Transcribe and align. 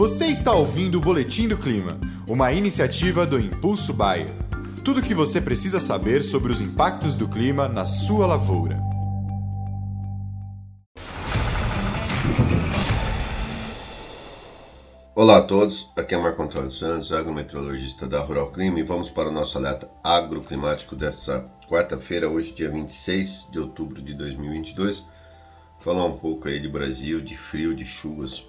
Você 0.00 0.28
está 0.28 0.54
ouvindo 0.54 0.96
o 0.96 1.00
Boletim 1.02 1.46
do 1.46 1.58
Clima, 1.58 2.00
uma 2.26 2.50
iniciativa 2.54 3.26
do 3.26 3.38
Impulso 3.38 3.92
Bayer. 3.92 4.30
Tudo 4.82 5.00
o 5.00 5.02
que 5.02 5.14
você 5.14 5.42
precisa 5.42 5.78
saber 5.78 6.22
sobre 6.22 6.50
os 6.50 6.62
impactos 6.62 7.14
do 7.14 7.28
clima 7.28 7.68
na 7.68 7.84
sua 7.84 8.26
lavoura. 8.26 8.80
Olá 15.14 15.36
a 15.36 15.42
todos, 15.42 15.90
aqui 15.94 16.14
é 16.14 16.18
Marco 16.18 16.42
Antônio 16.42 16.72
Santos, 16.72 17.12
agrometeorologista 17.12 18.08
da 18.08 18.20
Rural 18.20 18.50
Clima 18.52 18.80
e 18.80 18.82
vamos 18.82 19.10
para 19.10 19.28
o 19.28 19.32
nosso 19.32 19.58
alerta 19.58 19.86
agroclimático 20.02 20.96
dessa 20.96 21.46
quarta-feira, 21.68 22.26
hoje 22.26 22.54
dia 22.54 22.70
26 22.70 23.48
de 23.52 23.58
outubro 23.58 24.00
de 24.00 24.14
2022. 24.14 25.04
Falar 25.78 26.06
um 26.06 26.16
pouco 26.16 26.48
aí 26.48 26.58
de 26.58 26.70
Brasil, 26.70 27.20
de 27.20 27.36
frio, 27.36 27.74
de 27.74 27.84
chuvas. 27.84 28.48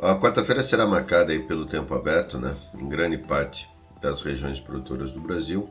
A 0.00 0.14
quarta-feira 0.14 0.62
será 0.62 0.86
marcada 0.86 1.32
aí 1.32 1.40
pelo 1.40 1.66
tempo 1.66 1.94
aberto, 1.94 2.38
né, 2.38 2.54
em 2.74 2.88
grande 2.88 3.18
parte 3.18 3.68
das 4.00 4.20
regiões 4.20 4.60
produtoras 4.60 5.10
do 5.10 5.20
Brasil. 5.20 5.68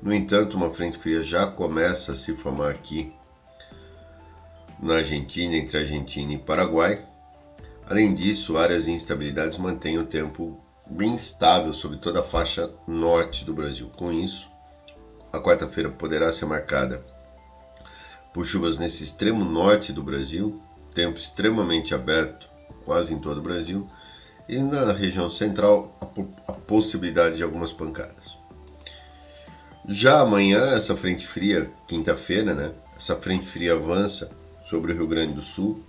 No 0.00 0.14
entanto, 0.14 0.56
uma 0.56 0.70
frente 0.70 0.98
fria 0.98 1.22
já 1.22 1.46
começa 1.46 2.12
a 2.12 2.16
se 2.16 2.34
formar 2.34 2.70
aqui 2.70 3.12
na 4.80 4.96
Argentina, 4.96 5.56
entre 5.56 5.78
Argentina 5.78 6.32
e 6.32 6.38
Paraguai 6.38 7.04
Além 7.88 8.16
disso, 8.16 8.58
áreas 8.58 8.86
de 8.86 8.90
instabilidades 8.90 9.58
mantêm 9.58 9.96
o 9.96 10.04
tempo 10.04 10.60
bem 10.84 11.14
estável 11.14 11.72
sobre 11.72 11.98
toda 11.98 12.18
a 12.18 12.24
faixa 12.24 12.68
norte 12.86 13.44
do 13.44 13.54
Brasil. 13.54 13.88
Com 13.96 14.10
isso, 14.10 14.50
a 15.32 15.38
quarta-feira 15.38 15.88
poderá 15.88 16.32
ser 16.32 16.46
marcada 16.46 17.06
por 18.34 18.44
chuvas 18.44 18.76
nesse 18.76 19.04
extremo 19.04 19.44
norte 19.44 19.92
do 19.92 20.02
Brasil, 20.02 20.60
tempo 20.92 21.16
extremamente 21.16 21.94
aberto 21.94 22.48
quase 22.86 23.12
em 23.12 23.18
todo 23.18 23.38
o 23.38 23.42
Brasil, 23.42 23.86
e 24.48 24.58
na 24.58 24.92
região 24.92 25.28
central 25.28 25.98
a, 26.00 26.52
a 26.52 26.54
possibilidade 26.54 27.36
de 27.36 27.42
algumas 27.42 27.72
pancadas. 27.72 28.38
Já 29.88 30.20
amanhã, 30.20 30.74
essa 30.74 30.96
frente 30.96 31.26
fria, 31.26 31.70
quinta-feira, 31.86 32.54
né? 32.54 32.72
Essa 32.96 33.16
frente 33.16 33.46
fria 33.46 33.74
avança 33.74 34.30
sobre 34.64 34.92
o 34.92 34.96
Rio 34.96 35.06
Grande 35.06 35.34
do 35.34 35.42
Sul, 35.42 35.84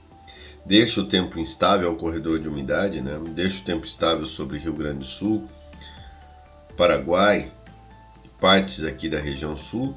deixa 0.66 1.00
o 1.00 1.08
tempo 1.08 1.40
instável 1.40 1.88
ao 1.88 1.96
corredor 1.96 2.40
de 2.40 2.50
umidade, 2.50 3.00
né? 3.00 3.18
deixa 3.32 3.62
o 3.62 3.66
tempo 3.66 3.86
estável 3.86 4.26
sobre 4.26 4.58
Rio 4.58 4.74
Grande 4.74 5.00
do 5.00 5.06
Sul, 5.06 5.48
Paraguai, 6.76 7.52
partes 8.40 8.84
aqui 8.84 9.10
da 9.10 9.20
região 9.20 9.58
sul 9.58 9.96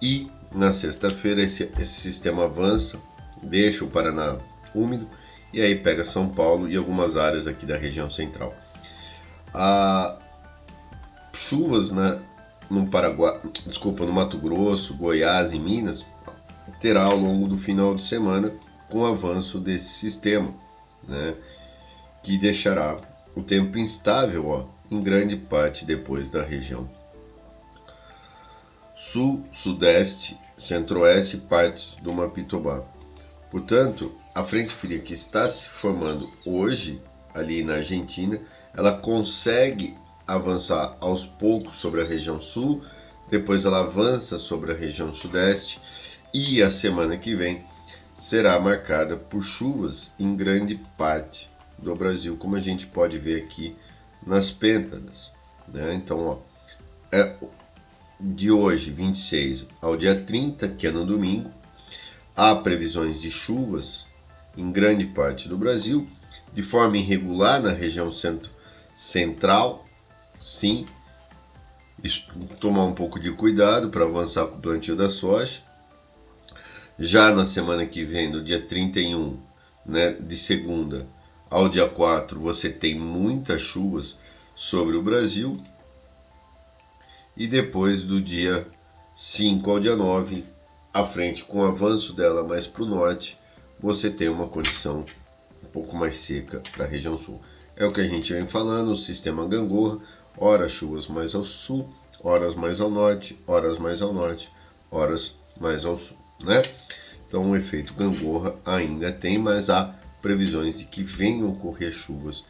e 0.00 0.30
na 0.54 0.72
sexta-feira 0.72 1.42
esse, 1.42 1.70
esse 1.78 2.00
sistema 2.00 2.44
avança, 2.44 2.98
deixa 3.42 3.84
o 3.84 3.88
Paraná 3.88 4.38
úmido 4.74 5.06
e 5.54 5.62
aí 5.62 5.76
pega 5.76 6.04
São 6.04 6.28
Paulo 6.28 6.68
e 6.68 6.76
algumas 6.76 7.16
áreas 7.16 7.46
aqui 7.46 7.64
da 7.64 7.76
região 7.76 8.10
central. 8.10 8.54
Chuvas 11.32 11.90
né, 11.90 12.20
no 12.68 12.88
Paraguai, 12.88 13.40
desculpa, 13.66 14.04
no 14.04 14.12
Mato 14.12 14.36
Grosso, 14.36 14.94
Goiás 14.94 15.52
e 15.52 15.58
Minas 15.58 16.04
terá 16.80 17.04
ao 17.04 17.16
longo 17.16 17.46
do 17.48 17.56
final 17.56 17.94
de 17.94 18.02
semana 18.02 18.52
com 18.90 18.98
o 18.98 19.06
avanço 19.06 19.58
desse 19.58 19.88
sistema, 19.88 20.52
né, 21.06 21.34
que 22.22 22.36
deixará 22.36 22.96
o 23.34 23.42
tempo 23.42 23.78
instável 23.78 24.48
ó, 24.48 24.66
em 24.90 25.00
grande 25.00 25.36
parte 25.36 25.84
depois 25.84 26.28
da 26.28 26.42
região 26.42 26.88
sul, 28.94 29.44
sudeste, 29.52 30.38
centro-oeste 30.56 31.36
e 31.36 31.40
partes 31.40 31.96
do 32.02 32.12
Mapitobá. 32.12 32.82
Portanto, 33.54 34.12
a 34.34 34.42
frente 34.42 34.74
fria 34.74 34.98
que 34.98 35.14
está 35.14 35.48
se 35.48 35.68
formando 35.68 36.28
hoje 36.44 37.00
ali 37.32 37.62
na 37.62 37.74
Argentina, 37.74 38.40
ela 38.76 38.98
consegue 38.98 39.96
avançar 40.26 40.96
aos 40.98 41.24
poucos 41.24 41.76
sobre 41.76 42.02
a 42.02 42.04
região 42.04 42.40
sul, 42.40 42.82
depois 43.30 43.64
ela 43.64 43.82
avança 43.82 44.38
sobre 44.38 44.72
a 44.72 44.74
região 44.74 45.14
sudeste 45.14 45.80
e 46.34 46.60
a 46.64 46.68
semana 46.68 47.16
que 47.16 47.32
vem 47.36 47.64
será 48.12 48.58
marcada 48.58 49.16
por 49.16 49.40
chuvas 49.40 50.10
em 50.18 50.34
grande 50.34 50.80
parte 50.98 51.48
do 51.78 51.94
Brasil, 51.94 52.36
como 52.36 52.56
a 52.56 52.60
gente 52.60 52.88
pode 52.88 53.20
ver 53.20 53.44
aqui 53.44 53.76
nas 54.26 54.50
pêntadas. 54.50 55.30
Né? 55.68 55.94
Então, 55.94 56.26
ó, 56.26 56.38
é 57.12 57.36
de 58.18 58.50
hoje, 58.50 58.90
26, 58.90 59.68
ao 59.80 59.96
dia 59.96 60.20
30, 60.20 60.70
que 60.70 60.88
é 60.88 60.90
no 60.90 61.06
domingo, 61.06 61.52
há 62.36 62.54
previsões 62.54 63.20
de 63.20 63.30
chuvas 63.30 64.06
em 64.56 64.70
grande 64.70 65.06
parte 65.06 65.48
do 65.48 65.56
Brasil, 65.56 66.08
de 66.52 66.62
forma 66.62 66.96
irregular 66.96 67.60
na 67.60 67.70
região 67.70 68.10
centro 68.10 68.50
central, 68.94 69.84
sim, 70.38 70.86
tomar 72.60 72.84
um 72.84 72.94
pouco 72.94 73.18
de 73.18 73.30
cuidado 73.32 73.90
para 73.90 74.04
avançar 74.04 74.46
com 74.46 74.58
o 74.58 74.60
plantio 74.60 74.94
da 74.94 75.08
soja, 75.08 75.62
já 76.98 77.34
na 77.34 77.44
semana 77.44 77.84
que 77.86 78.04
vem, 78.04 78.30
no 78.30 78.42
dia 78.42 78.60
31, 78.60 79.40
né, 79.84 80.12
de 80.12 80.36
segunda 80.36 81.08
ao 81.50 81.68
dia 81.68 81.88
4, 81.88 82.40
você 82.40 82.70
tem 82.70 82.98
muitas 82.98 83.62
chuvas 83.62 84.18
sobre 84.54 84.96
o 84.96 85.02
Brasil. 85.02 85.60
E 87.36 87.46
depois 87.46 88.02
do 88.02 88.20
dia 88.20 88.66
5 89.14 89.70
ao 89.70 89.80
dia 89.80 89.96
9, 89.96 90.44
à 90.94 91.04
frente 91.04 91.44
com 91.44 91.58
o 91.58 91.66
avanço 91.66 92.14
dela 92.14 92.42
mais 92.42 92.66
para 92.66 92.84
o 92.84 92.86
norte, 92.86 93.38
você 93.78 94.08
tem 94.08 94.28
uma 94.28 94.46
condição 94.46 95.04
um 95.62 95.66
pouco 95.66 95.94
mais 95.94 96.16
seca 96.16 96.62
para 96.72 96.86
a 96.86 96.88
região 96.88 97.18
sul. 97.18 97.42
É 97.76 97.84
o 97.84 97.92
que 97.92 98.00
a 98.00 98.08
gente 98.08 98.32
vem 98.32 98.46
falando, 98.46 98.92
o 98.92 98.96
sistema 98.96 99.46
gangorra, 99.46 99.98
horas 100.38 100.72
chuvas 100.72 101.08
mais 101.08 101.34
ao 101.34 101.44
sul, 101.44 101.92
horas 102.22 102.54
mais 102.54 102.80
ao 102.80 102.88
norte, 102.88 103.38
horas 103.46 103.76
mais 103.76 104.00
ao 104.00 104.14
norte, 104.14 104.50
horas 104.90 105.36
mais 105.60 105.84
ao 105.84 105.98
sul 105.98 106.24
né? 106.44 106.62
Então 107.26 107.50
o 107.50 107.56
efeito 107.56 107.94
gangorra 107.94 108.56
ainda 108.64 109.12
tem, 109.12 109.38
mas 109.38 109.70
há 109.70 109.94
previsões 110.22 110.78
de 110.78 110.84
que 110.84 111.02
venham 111.02 111.50
ocorrer 111.50 111.92
chuvas 111.92 112.44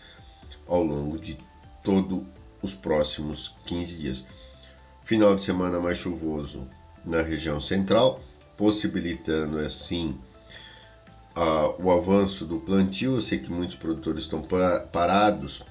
ao 0.66 0.83
longo 0.83 1.19
de 1.19 1.38
todos 1.83 2.22
os 2.62 2.75
próximos 2.75 3.56
15 3.66 3.97
dias. 3.97 4.27
Final 5.03 5.34
de 5.37 5.43
semana 5.43 5.81
mais 5.81 5.99
chuvoso 5.99 6.69
na 7.04 7.22
região 7.22 7.60
central, 7.60 8.21
possibilitando 8.56 9.59
assim 9.59 10.19
o 11.78 11.91
avanço 11.91 12.44
do 12.44 12.60
plantio. 12.60 13.15
Eu 13.15 13.20
sei 13.20 13.38
que 13.38 13.50
muitos 13.50 13.76
produtores 13.76 14.22
estão 14.22 14.42
parados 14.92 15.62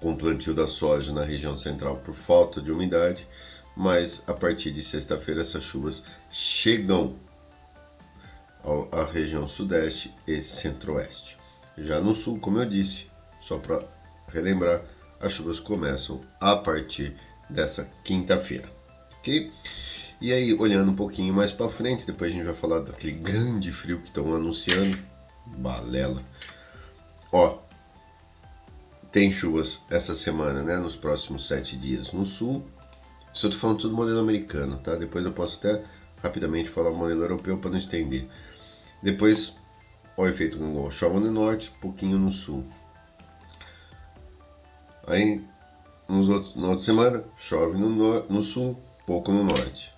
com 0.00 0.12
o 0.12 0.16
plantio 0.16 0.54
da 0.54 0.66
soja 0.66 1.12
na 1.12 1.24
região 1.24 1.56
central 1.56 1.96
por 1.98 2.14
falta 2.14 2.60
de 2.60 2.72
umidade, 2.72 3.28
mas 3.76 4.22
a 4.26 4.32
partir 4.32 4.72
de 4.72 4.82
sexta-feira 4.82 5.40
essas 5.40 5.62
chuvas 5.62 6.04
chegam 6.30 7.16
à 8.90 9.04
região 9.04 9.46
sudeste 9.46 10.14
e 10.26 10.42
centro-oeste. 10.42 11.38
Já 11.78 12.00
no 12.00 12.14
sul, 12.14 12.38
como 12.38 12.58
eu 12.58 12.66
disse, 12.66 13.06
só 13.40 13.58
para 13.58 13.86
relembrar, 14.28 14.82
as 15.20 15.32
chuvas 15.32 15.60
começam 15.60 16.20
a 16.40 16.56
partir 16.56 17.16
dessa 17.48 17.84
quinta-feira, 18.04 18.68
ok? 19.18 19.52
E 20.22 20.32
aí, 20.32 20.54
olhando 20.54 20.90
um 20.90 20.96
pouquinho 20.96 21.34
mais 21.34 21.52
para 21.52 21.68
frente, 21.68 22.06
depois 22.06 22.32
a 22.32 22.34
gente 22.34 22.46
vai 22.46 22.54
falar 22.54 22.80
daquele 22.80 23.12
grande 23.12 23.70
frio 23.70 23.98
que 23.98 24.06
estão 24.06 24.32
anunciando, 24.32 24.98
balela. 25.44 26.22
Ó, 27.30 27.58
tem 29.10 29.30
chuvas 29.30 29.82
essa 29.90 30.14
semana, 30.14 30.62
né? 30.62 30.78
Nos 30.78 30.96
próximos 30.96 31.46
sete 31.46 31.76
dias 31.76 32.12
no 32.12 32.24
sul 32.24 32.64
isso 33.32 33.46
eu 33.46 33.50
tô 33.50 33.56
falando 33.56 33.78
tudo 33.78 33.96
modelo 33.96 34.20
americano, 34.20 34.78
tá? 34.78 34.94
Depois 34.94 35.24
eu 35.24 35.32
posso 35.32 35.58
até 35.58 35.82
rapidamente 36.22 36.68
falar 36.68 36.90
modelo 36.90 37.22
europeu 37.22 37.56
para 37.56 37.70
não 37.70 37.78
estender. 37.78 38.28
Depois, 39.02 39.54
o 40.16 40.26
efeito 40.26 40.58
Gangol. 40.58 40.90
Chove 40.90 41.18
no 41.18 41.32
norte, 41.32 41.72
pouquinho 41.80 42.18
no 42.18 42.30
sul. 42.30 42.64
Aí, 45.06 45.42
nos 46.06 46.28
outros, 46.28 46.54
na 46.54 46.68
outra 46.68 46.84
semana, 46.84 47.24
chove 47.36 47.78
no, 47.78 47.88
no, 47.88 48.22
no 48.28 48.42
sul, 48.42 48.78
pouco 49.06 49.32
no 49.32 49.42
norte. 49.44 49.94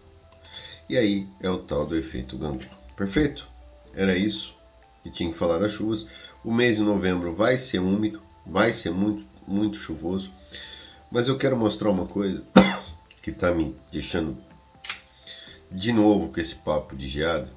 E 0.88 0.96
aí 0.96 1.28
é 1.40 1.48
o 1.48 1.58
tal 1.58 1.86
do 1.86 1.96
efeito 1.96 2.36
Gangol. 2.36 2.60
Perfeito? 2.96 3.48
Era 3.94 4.16
isso 4.16 4.54
que 5.02 5.10
tinha 5.10 5.30
que 5.30 5.38
falar 5.38 5.58
das 5.58 5.72
chuvas. 5.72 6.06
O 6.44 6.52
mês 6.52 6.76
de 6.76 6.82
novembro 6.82 7.34
vai 7.34 7.58
ser 7.58 7.78
úmido, 7.78 8.22
vai 8.46 8.72
ser 8.72 8.90
muito, 8.90 9.26
muito 9.46 9.76
chuvoso. 9.76 10.32
Mas 11.10 11.28
eu 11.28 11.38
quero 11.38 11.56
mostrar 11.56 11.90
uma 11.90 12.06
coisa 12.06 12.42
que 13.22 13.30
está 13.30 13.52
me 13.52 13.76
deixando 13.90 14.36
de 15.70 15.92
novo 15.92 16.28
com 16.32 16.40
esse 16.40 16.54
papo 16.54 16.94
de 16.94 17.08
geada, 17.08 17.50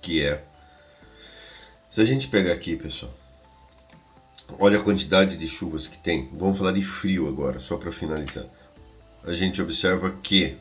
que 0.00 0.22
é 0.22 0.44
se 1.92 2.00
a 2.00 2.04
gente 2.06 2.28
pegar 2.28 2.54
aqui, 2.54 2.74
pessoal, 2.74 3.12
olha 4.58 4.78
a 4.78 4.82
quantidade 4.82 5.36
de 5.36 5.46
chuvas 5.46 5.86
que 5.86 5.98
tem. 5.98 6.30
Vamos 6.32 6.56
falar 6.56 6.72
de 6.72 6.80
frio 6.80 7.28
agora, 7.28 7.60
só 7.60 7.76
para 7.76 7.92
finalizar. 7.92 8.46
A 9.22 9.34
gente 9.34 9.60
observa 9.60 10.10
que 10.22 10.56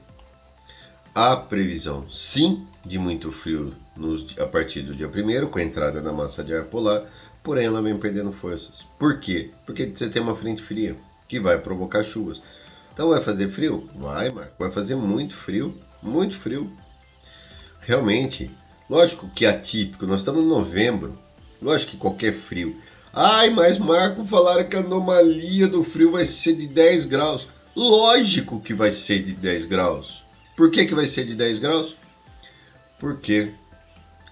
há 1.14 1.36
previsão, 1.36 2.10
sim, 2.10 2.66
de 2.86 2.98
muito 2.98 3.32
frio 3.32 3.76
nos, 3.96 4.38
a 4.40 4.46
partir 4.46 4.82
do 4.82 4.96
dia 4.96 5.08
1 5.08 5.48
com 5.48 5.60
a 5.60 5.64
entrada 5.64 6.02
da 6.02 6.12
massa 6.12 6.44
de 6.44 6.54
ar 6.54 6.66
polar, 6.66 7.04
porém 7.44 7.66
ela 7.66 7.82
vem 7.82 7.96
perdendo 7.96 8.32
forças. 8.32 8.86
Por 8.98 9.20
quê? 9.20 9.52
Porque 9.66 9.92
você 9.94 10.10
tem 10.10 10.22
uma 10.22 10.36
frente 10.36 10.62
fria 10.62 10.96
que 11.28 11.40
vai 11.40 11.58
provocar 11.60 12.04
chuvas. 12.04 12.42
Então 12.94 13.10
vai 13.10 13.22
fazer 13.22 13.50
frio? 13.50 13.88
Vai, 13.96 14.30
Marco. 14.30 14.54
Vai 14.60 14.72
fazer 14.72 14.96
muito 14.96 15.36
frio, 15.36 15.78
muito 16.02 16.38
frio. 16.38 16.72
Realmente, 17.80 18.52
lógico 18.90 19.30
que 19.30 19.46
é 19.46 19.50
atípico. 19.50 20.06
Nós 20.06 20.22
estamos 20.22 20.42
em 20.42 20.48
novembro. 20.48 21.18
Lógico 21.62 21.92
que 21.92 21.98
qualquer 21.98 22.34
frio. 22.34 22.76
Ai, 23.14 23.50
mas 23.50 23.78
Marco 23.78 24.26
falaram 24.26 24.68
que 24.68 24.76
a 24.76 24.80
anomalia 24.80 25.68
do 25.68 25.84
frio 25.84 26.12
vai 26.12 26.26
ser 26.26 26.56
de 26.56 26.68
10 26.68 27.06
graus. 27.06 27.48
Lógico 27.76 28.60
que 28.60 28.74
vai 28.74 28.92
ser 28.92 29.24
de 29.24 29.34
10 29.34 29.66
graus. 29.66 30.21
Por 30.56 30.72
que, 30.72 30.86
que 30.86 30.96
vai 30.96 31.08
ser 31.08 31.26
de 31.26 31.36
10 31.36 31.60
graus? 31.60 31.96
Porque 33.00 33.52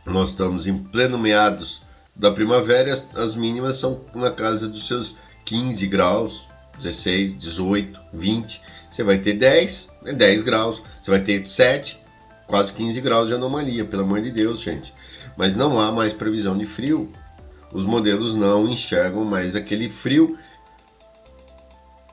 nós 0.06 0.30
estamos 0.30 0.68
em 0.68 0.77
pleno 0.77 1.18
meados 1.18 1.83
da 2.16 2.31
primavera, 2.31 2.92
as, 2.92 3.07
as 3.16 3.36
mínimas 3.36 3.75
são 3.75 4.01
na 4.13 4.30
casa 4.30 4.68
dos 4.68 4.88
seus 4.88 5.16
15 5.45 5.88
graus, 5.88 6.48
16, 6.77 7.38
18, 7.38 8.00
20. 8.13 8.62
Você 8.89 9.04
vai 9.04 9.18
ter 9.19 9.33
10, 9.33 9.89
é 10.06 10.13
10 10.13 10.42
graus. 10.42 10.83
Você 11.00 11.10
vai 11.10 11.21
ter 11.21 11.48
7, 11.48 12.00
quase 12.45 12.74
15 12.74 13.00
graus 13.01 13.30
de 13.30 13.36
anomalia, 13.36 13.86
pelo 13.86 14.04
amor 14.04 14.22
de 14.22 14.31
Deus, 14.31 14.62
gente. 14.62 14.94
Mas 15.38 15.56
não 15.56 15.80
há 15.80 15.92
mais 15.92 16.12
previsão 16.12 16.57
de 16.57 16.65
frio. 16.65 17.10
Os 17.74 17.86
modelos 17.86 18.33
não 18.33 18.68
enxergam 18.68 19.24
mais 19.24 19.56
aquele 19.56 19.89
frio. 19.89 20.38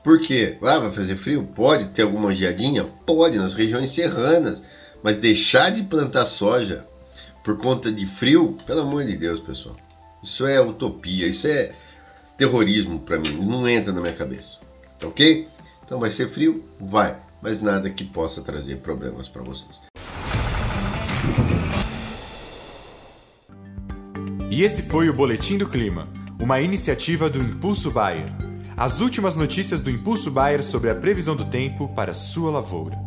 Por 0.07 0.21
quê? 0.21 0.57
Ah, 0.61 0.79
vai 0.79 0.89
fazer 0.89 1.17
frio? 1.17 1.43
Pode 1.43 1.87
ter 1.87 2.03
alguma 2.03 2.33
geadinha? 2.33 2.85
Pode, 3.05 3.37
nas 3.37 3.53
regiões 3.53 3.89
serranas. 3.89 4.63
Mas 5.03 5.17
deixar 5.17 5.69
de 5.69 5.83
plantar 5.83 6.23
soja 6.23 6.87
por 7.43 7.57
conta 7.57 7.91
de 7.91 8.05
frio, 8.05 8.55
pelo 8.65 8.83
amor 8.83 9.03
de 9.03 9.17
Deus, 9.17 9.41
pessoal. 9.41 9.75
Isso 10.23 10.47
é 10.47 10.61
utopia, 10.61 11.27
isso 11.27 11.45
é 11.45 11.73
terrorismo 12.37 13.01
para 13.01 13.19
mim, 13.19 13.33
não 13.33 13.67
entra 13.67 13.91
na 13.91 13.99
minha 13.99 14.13
cabeça. 14.13 14.59
Ok? 15.03 15.45
Então 15.85 15.99
vai 15.99 16.09
ser 16.09 16.29
frio? 16.29 16.63
Vai, 16.79 17.19
mas 17.41 17.59
nada 17.59 17.89
que 17.89 18.05
possa 18.05 18.41
trazer 18.41 18.77
problemas 18.77 19.27
para 19.27 19.41
vocês. 19.41 19.81
E 24.49 24.63
esse 24.63 24.83
foi 24.83 25.09
o 25.09 25.13
Boletim 25.13 25.57
do 25.57 25.67
Clima, 25.67 26.07
uma 26.39 26.61
iniciativa 26.61 27.29
do 27.29 27.41
Impulso 27.41 27.91
Bayer. 27.91 28.46
As 28.79 28.99
últimas 29.01 29.35
notícias 29.35 29.81
do 29.81 29.89
Impulso 29.89 30.29
Bayer 30.29 30.63
sobre 30.63 30.91
a 30.91 30.95
previsão 30.95 31.35
do 31.35 31.43
tempo 31.43 31.87
para 31.95 32.13
sua 32.13 32.51
lavoura. 32.51 33.06